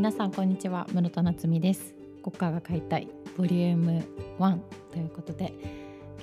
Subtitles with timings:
[0.00, 0.86] 皆さんこんにちは。
[0.94, 1.94] 室田夏実です。
[2.22, 4.02] 国家が解体ボリューム
[4.38, 4.58] 1
[4.92, 5.52] ということで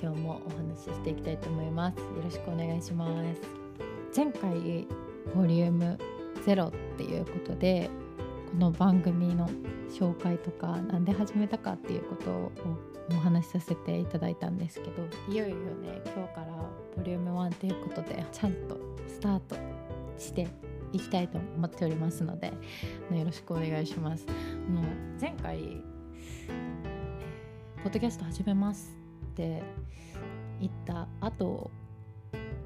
[0.02, 2.00] 今日もお話ししていきたいと思います。
[2.00, 3.40] よろしくお願いします。
[4.16, 4.88] 前回
[5.36, 6.00] ボリューム
[6.44, 7.92] 0っていうことで
[8.50, 9.48] この番組の
[9.92, 12.52] 紹介とか何で始めたかっていうことを
[13.12, 16.48] お話しさせていただいたんですけどいよいよね今日から
[16.96, 18.76] ボリューム1ということでちゃんと
[19.08, 19.56] スタート
[20.18, 20.48] して
[20.94, 22.48] いきたいと思っておりますので
[23.12, 24.26] よろしくお願いします。
[24.70, 24.84] もう
[25.20, 25.84] 前回
[27.84, 28.98] ポッドキャスト始めます
[29.32, 29.64] って
[30.60, 31.72] 言った後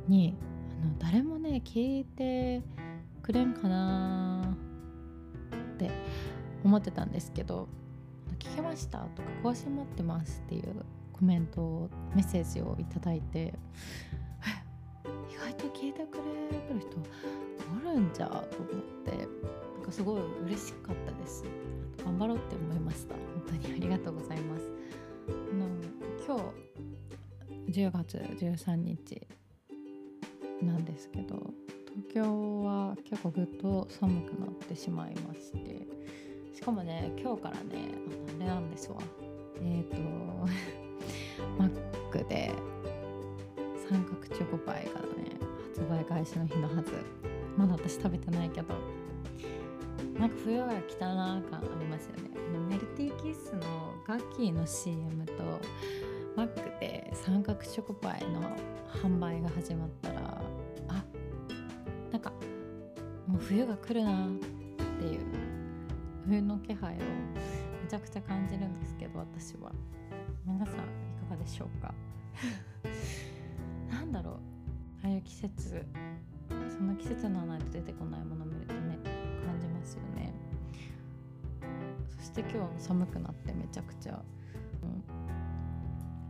[0.08, 0.36] に
[0.82, 2.64] あの誰もね聞いて
[3.22, 4.58] くれんかな
[5.74, 5.92] って
[6.64, 7.68] 思ってたんですけど
[8.40, 13.54] 「聞けました」とか「更新待ってます」っていうコメントメッセージをいただいて
[15.30, 16.98] 意外と聞いてくれる人
[17.92, 18.48] るんじゃと思っ
[19.06, 19.12] て
[19.76, 21.44] なんかすごい嬉しかったです。
[22.04, 23.16] 頑張ろうって思いました。
[23.16, 24.72] 本当にありがとうございます。
[25.28, 25.68] あの
[26.26, 26.54] 今
[27.68, 29.22] 日10月13日
[30.62, 31.54] なんですけど
[31.88, 35.88] 東京は結構ぐっと寒くなってしまいまして
[36.54, 37.92] しかもね今日からね
[38.38, 38.98] あれなんですわ。
[39.58, 39.98] えっ、ー、と
[41.58, 42.52] マックで
[43.90, 45.32] 三角チョコパイがね
[45.76, 47.31] 発売開始の日のはず。
[47.58, 48.74] まだ私食べてないけど。
[50.20, 52.30] なんか冬が来たな感ありますよね。
[52.70, 55.34] メルティーキッスのガッキーの CM と
[56.36, 58.42] マックで三角チョコパイの
[59.02, 60.42] 販売が始まったら
[60.88, 61.04] あ
[62.12, 62.32] なんか
[63.28, 64.30] もう冬が来るなっ
[65.00, 65.22] ていう
[66.26, 69.72] 冬の気配をめちゃくちゃ感じるんですけど私は。
[70.46, 70.84] 皆さんいか
[71.32, 71.94] がでしょうか？
[73.92, 74.36] なんだろう。
[75.04, 75.86] ああいう季節
[76.70, 78.98] その季節のないと出てこないものを見るとね
[79.46, 80.34] 感じますよね。
[82.18, 84.22] そして今日寒くなってめちゃくちゃ。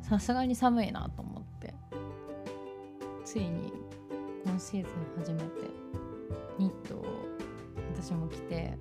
[0.02, 1.74] さすがに寒いなと思って。
[3.24, 3.72] ついに
[4.46, 5.46] 今シーズン初めて
[6.58, 7.06] ニットを
[7.96, 8.78] 私も着て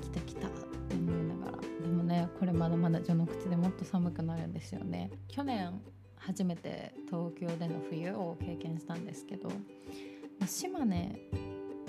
[0.00, 1.58] 来た来たって思いながら。
[1.82, 5.10] でもねこれまだまだ序の口でもっと寒くなるんですよね。
[5.28, 5.80] 去年
[6.16, 9.48] 初めて東京での冬を経験したんですけど
[10.46, 11.20] 島根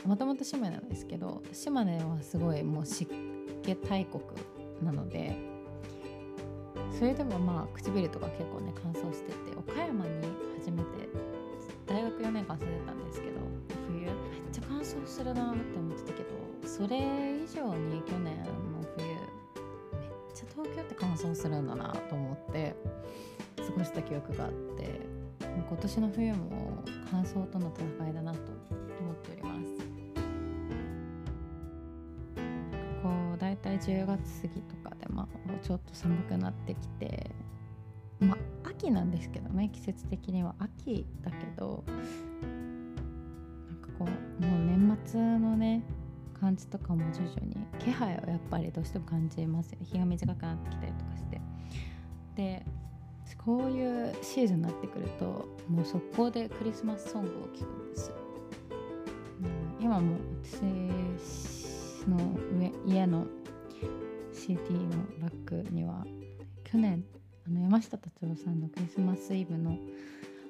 [0.06, 3.06] もともと島根なんですけど島根はすごいもう湿
[3.64, 4.24] 気大国
[4.84, 5.38] なので
[6.98, 10.12] それでもまあ唇とか結構ね乾燥してて岡山に
[10.58, 11.10] 初めて
[11.86, 13.34] 大学4年間住んでたんですけど
[13.88, 14.14] 冬めっ
[14.52, 16.30] ちゃ乾燥するなって思ってたけど
[16.68, 19.18] それ以上に去年の冬めっ
[20.34, 22.76] ちゃ東京って乾燥するんだなと思って
[23.58, 25.11] 過ごした記憶があって。
[25.58, 28.40] 今年の冬も乾燥との戦いだなと
[29.00, 29.92] 思っております。
[33.02, 37.32] こうだいたい10月過ぎとかで、まあ、ちょっと寒くなってきて
[38.20, 41.94] まあ秋なんですけどね季節的には秋だけどな
[43.74, 44.06] んかこ
[44.40, 45.84] うもう年末のね
[46.40, 49.80] 感じとかも徐々に気配をやっぱりどうしても感じますよ。
[49.84, 51.42] 日が短くなってきたりとかして。
[52.36, 52.66] で
[53.38, 58.12] こういうシーズンになってくるともう速攻でクリスマスソングを聴くんです、
[59.80, 62.18] うん、今も私の
[62.58, 63.26] 上家の
[64.34, 64.90] CD の
[65.22, 66.06] ラックには
[66.64, 67.04] 去年
[67.48, 69.78] あの山下達郎さんのクリスマスイブの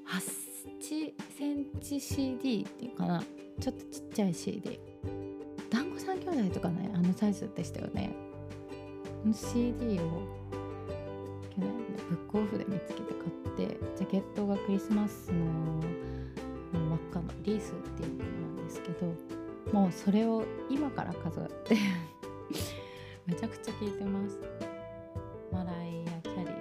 [0.07, 3.23] 8センチ CD っていうかな
[3.59, 4.79] ちょっとちっちゃい CD
[5.69, 8.13] 団子三兄弟とかねあのサイズでしたよね。
[9.33, 10.23] CD を
[12.11, 15.81] ブックオフで見つけて買ってジャケットがクリスマスの
[16.73, 19.13] 真っ赤なリースっていうものなんですけど
[19.71, 21.77] もうそれを今から数えて
[23.25, 24.39] めちゃくちゃ聴いてます。
[25.53, 26.51] マライア・キャリーの。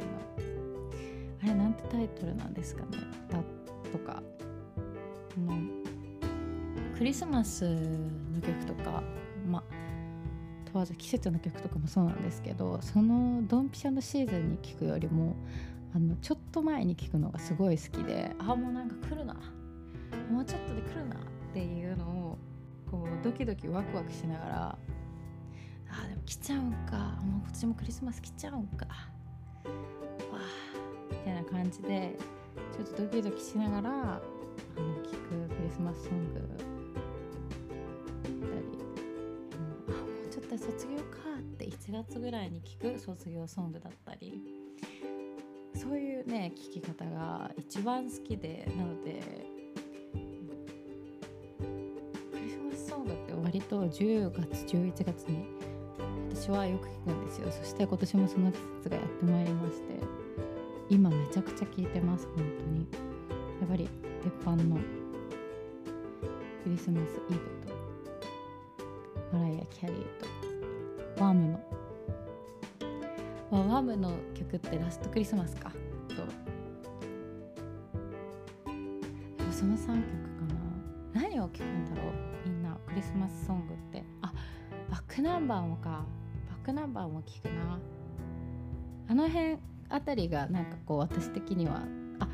[1.43, 2.99] あれなんてタイトルなんですかね？
[3.28, 3.43] だ
[3.91, 4.22] とか。
[5.39, 5.59] の
[6.97, 9.03] クリスマスの曲とか
[10.72, 15.37] 問わず季節の曲とかもそうなんですけどそのドンピシャのシーズンに聴くよりも
[15.95, 19.34] あのちょっと前に聴くのがすごい好きであもうなんか来るな。
[20.31, 21.19] もうちょっとで来るなっ
[21.53, 22.39] ていうのを
[22.91, 24.78] こうドキドキワクワクしながら
[25.89, 26.97] あでも来ちゃうんか。
[27.22, 28.87] もう今年もクリスマス来ちゃうんか。
[28.87, 28.93] わ
[30.34, 30.39] あ
[31.11, 32.17] みたいな感じで
[32.72, 34.21] ちょっとドキドキしながらあ
[34.81, 35.17] の聴く
[35.55, 36.71] クリスマスソングだったり
[40.58, 41.04] 卒業か
[41.38, 44.42] って1月ぐらいに聞く卒業ソングだったり。
[45.74, 49.22] そういうね聴き方が一番好きでなので
[52.32, 55.47] クリスマスソングって割と10月11月に
[56.34, 57.50] 私はよく聞くんですよ。
[57.50, 60.00] そして今年もその季節がやってまいりまして
[60.88, 62.86] 今めちゃくちゃ聞いてます本当に。
[63.60, 63.88] やっぱり
[64.22, 67.74] 鉄板のクリスマスイブと
[69.32, 70.29] マライア・キャリーと
[73.82, 75.71] まあ、ワームの曲ってラストクリスマスか。
[75.71, 76.16] と
[79.50, 79.97] その3曲か
[81.15, 81.22] な。
[81.22, 82.12] 何を聴くんだろう？
[82.48, 84.04] みんなクリスマスソングって。
[84.21, 84.32] あ
[84.91, 86.04] バックナンバーもか。
[86.50, 87.78] バックナンバーも聴くな。
[89.09, 89.56] あの辺
[89.88, 91.83] あたりがなんかこう私的には
[92.18, 92.28] あ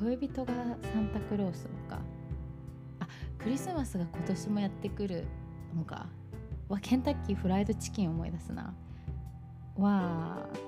[0.00, 0.64] 恋人がサ
[1.00, 2.02] ンタクロースのか。
[3.00, 3.08] あ
[3.38, 5.26] クリスマスが今年もやってくる
[5.76, 6.06] のか。
[6.68, 8.74] わケンタッキーフライドチキン思い出すな。
[9.76, 10.67] わあ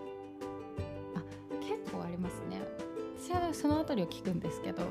[2.11, 2.61] りますね。
[3.17, 4.83] 私はその辺りを聞くんですけど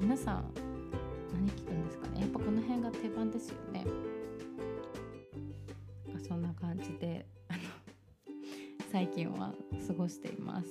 [0.00, 0.44] 皆さん
[1.34, 2.20] 何聞くんですかね？
[2.20, 3.84] やっぱこの辺が定番ですよね。
[6.26, 7.60] そんな感じであの
[8.92, 9.52] 最近は
[9.86, 10.68] 過ごしています。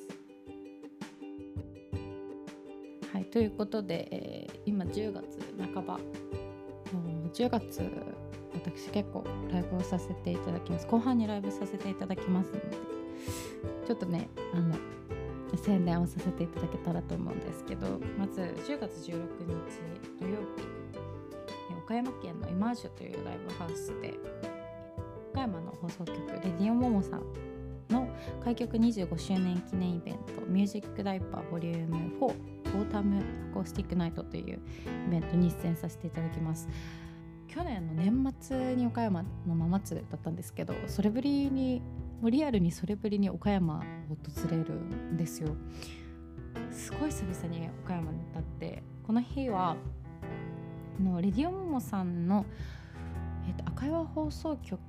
[3.13, 5.39] はいということで、えー、今10月
[5.73, 5.99] 半ば。
[7.33, 7.81] 10月
[8.53, 10.87] 私結構ライブをさせていただきます。
[10.87, 12.77] 後半にライブさせていただきますので
[13.87, 14.75] ちょっとねあの
[15.57, 19.79] 宣伝をさせていただけたらと思うんですけどまず10月16日
[20.19, 24.13] 土曜日岡山県のイマージュというライブハウスで
[25.31, 27.23] 岡山の放送局レディオ momo さん
[27.89, 28.07] の
[28.43, 33.19] 開局25周年記念イベント「ミュージックダイバーボリューム4オータム
[33.51, 34.59] アコースティックナイト」という
[35.07, 36.67] イベントに出演させていただきます。
[37.47, 41.81] 去年の年末に岡山の真夏だったんですけどそれぶりに
[42.21, 45.55] もうリアルにそれぶりに岡山を訪れるんですよ。
[46.71, 49.75] すごい久々に岡山に立ってこの日は
[51.01, 52.45] のレディオモモさんの、
[53.47, 54.79] えーと、赤岩放送局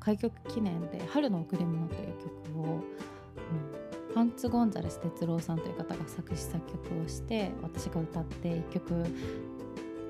[0.00, 2.14] 開局記念で「春の贈り物」という
[2.48, 8.94] 曲を、うん、ハンツ・ゴンザレス哲郎さんという方が作詞作曲をして私が歌って1曲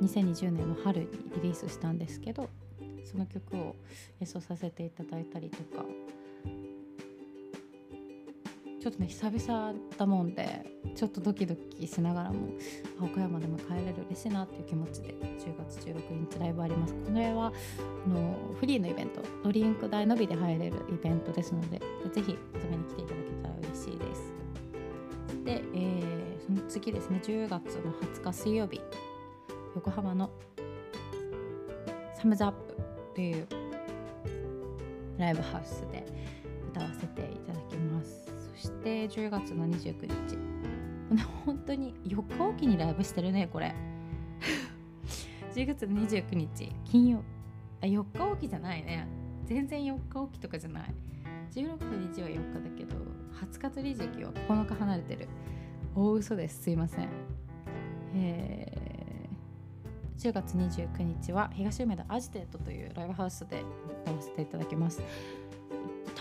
[0.00, 1.06] 2020年の春に
[1.36, 2.48] リリースしたんですけど
[3.04, 3.76] その曲を
[4.20, 5.84] 演奏させていただいたりとか
[8.86, 12.50] ちょっとね久々だもんでちょっとドキドキしながらも
[13.02, 15.08] 岡山でも帰れる嬉しいなっていう気持ちで
[15.40, 16.94] 10月16日ライブあります。
[16.94, 21.80] これはあのフリーのイベントドリンク代のみで入れるイベントですので
[22.12, 24.32] ぜひ遊びに来ていただけたら嬉しいです。
[25.44, 28.80] で、えー、その次ですね10月の20日水曜日
[29.74, 30.30] 横浜の
[32.14, 32.76] サムズアップ
[33.16, 33.48] という
[35.18, 36.06] ライブハウスで
[36.70, 38.35] 歌わせていただきます。
[38.56, 40.38] して10月の29日。
[41.44, 43.74] 本当に4日おきにライブしてるねこれ。
[45.54, 46.72] 10月の29日。
[46.84, 47.22] 金曜。
[47.82, 49.06] あ4日おきじゃないね。
[49.44, 50.94] 全然4日おきとかじゃない。
[51.52, 52.96] 16と日は4日だけど
[53.32, 55.28] 20日と29は9日離れてる。
[55.94, 56.62] 大嘘です。
[56.64, 57.08] すいません。
[58.14, 63.62] えー、10月29日は東梅田アジテートというライブハウスで
[64.02, 65.02] 歌わせていただきます。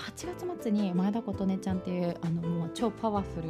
[0.05, 3.49] 8月末に前田琴音ちゃんっていうあのもう超パワフルで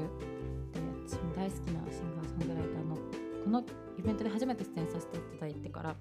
[1.05, 3.63] 私も大好きなシンガーソングライターのこの
[3.99, 5.95] イベントで初めて出演させていただいてから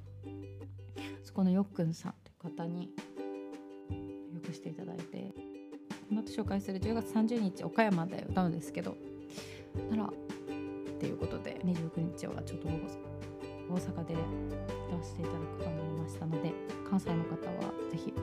[1.25, 2.90] そこのよっくんさんという方に
[4.33, 5.33] よくしていただいて
[6.09, 8.97] この後紹介する10月30日岡山で歌うんですけど
[9.90, 10.09] ならっ
[11.00, 16.52] ていうことで29日はちょっと大阪で歌わせていただくことになりましたので
[16.88, 18.14] 関西の方は是非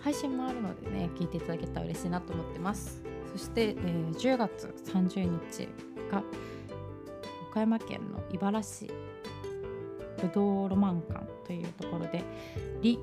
[0.00, 3.02] 配信もあるのでね聞いていただけたら嬉しいなと思ってます。
[3.32, 5.68] そして、えー、10月30日
[6.10, 6.22] が
[7.50, 8.90] 岡山県の井原市
[10.20, 12.24] ぶどうロマン館というところで
[12.82, 12.98] リ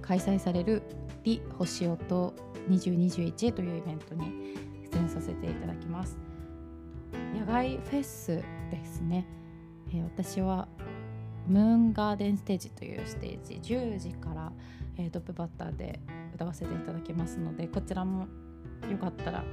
[0.00, 0.82] 開催される
[1.24, 2.34] 「リ星音
[2.68, 4.56] 2021」というイベントに
[4.90, 6.18] 出演させていただきます。
[7.34, 9.26] 野外フェスですね、
[9.90, 10.68] えー、私は
[11.46, 14.52] ムーンガーデンステージというステージ10時から、
[14.96, 16.00] えー、トップバッターで
[16.34, 18.26] 歌わせていただきますのでこちらも
[18.90, 19.44] よかったら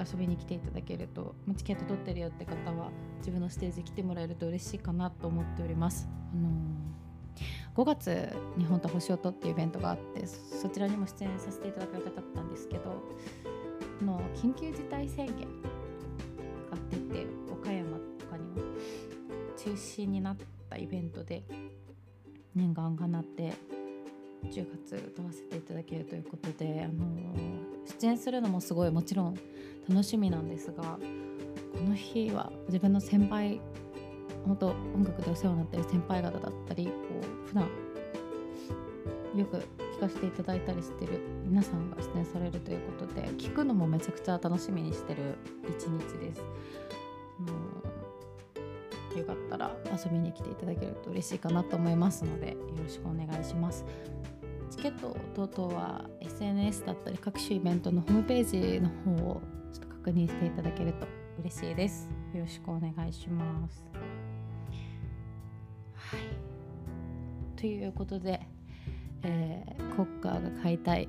[0.00, 6.08] 遊びに来ていただけるとチケット取ってるよって方は自分のステージ来てもらえると嬉しいかなと思っております。
[6.32, 13.02] あのー、5月日本と星音っていうイベントがあってそちらにも出演させていただく予定だったんですけど
[14.04, 18.56] の緊急事態宣言が出て岡山とかにも
[19.56, 20.36] 中止になっ
[20.68, 21.44] たイベントで
[22.54, 23.52] 念願がなって
[24.50, 27.04] 10月歌わせていただけるということで、あの
[27.86, 29.38] 出演するのもすごいもちろん
[29.88, 30.98] 楽しみなんですが
[31.72, 33.60] この日は自分の先輩
[34.46, 36.92] 本当音楽でお世話になってる先輩方だったりこ
[37.44, 37.68] う普段
[39.36, 39.58] よく
[39.96, 45.36] 聞かせていただいたりしてる皆さんが出演されるということで聞くのもめちゃくちゃ楽しみにしてる
[45.68, 46.42] 一日です。
[49.14, 53.84] うん、よかったら遊びに来ていただけると嬉しいかなと思いますのでよろしくお願いします。
[54.70, 61.08] チケット等々は SNS だったり各種イベントのホームページの方をちょっと確認していただけると
[61.40, 62.08] 嬉しいです。
[62.34, 63.84] よろしくお願いします。
[65.94, 66.50] はい。
[67.60, 68.40] ということで、
[69.22, 71.08] えー、国家が買いたい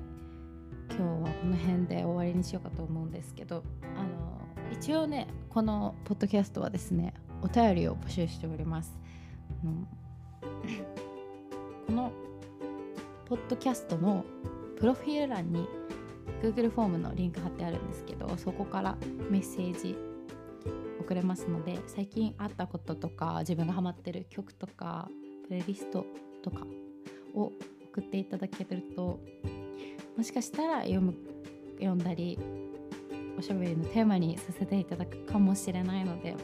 [0.90, 3.64] 今日はこの辺で終わりにしようかと思うんですけど
[3.96, 8.96] あの一応ねこのポッドキャストはですねお便りを募集しております。
[9.62, 9.86] あの
[11.86, 12.12] この
[13.32, 14.26] ポッドキャストの
[14.78, 15.66] プロフィール欄に
[16.42, 18.98] Google フォームのリンク貼ってあるんですけどそこから
[19.30, 19.96] メッセージ
[21.00, 25.08] 送れますので最近あったこととか自分がハマってる曲とか
[25.48, 26.04] プレイリスト
[26.42, 26.66] とか
[27.34, 27.50] を
[27.90, 29.18] 送っていただけると
[30.14, 31.14] もしかしたら読む
[31.78, 32.38] 読んだり
[33.38, 36.36] おしゃべりのテーマにさせていただくかもしれないので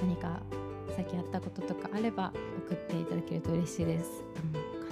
[0.00, 0.40] 何か
[0.94, 2.32] 最近あったこととかあれば
[2.68, 4.22] 送っていただけると嬉しいです。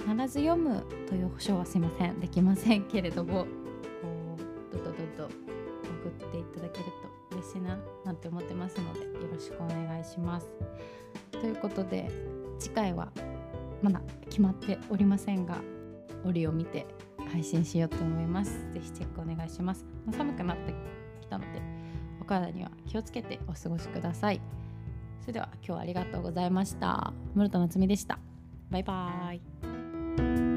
[0.07, 3.45] 必ず読むという保証はすいませんできませんけれども
[4.01, 4.37] こ
[4.71, 6.85] うどどどど送っていただける
[7.29, 10.49] と嬉しいななんて思ってますのでよろしくお願いします。
[11.31, 12.09] ということで
[12.57, 13.11] 次回は
[13.81, 15.57] まだ決まっておりませんが
[16.23, 16.85] 折を見て
[17.31, 18.51] 配信しようと思います。
[18.73, 19.85] ぜひチェックお願いします。
[20.11, 20.73] 寒くなって
[21.19, 21.61] きたので
[22.21, 24.41] お体には気をつけてお過ごしください。
[25.21, 27.13] それでは今日はありがとうございました。
[27.35, 28.17] 室田夏美でした。
[28.71, 29.56] バイバーイ。
[30.17, 30.56] thank you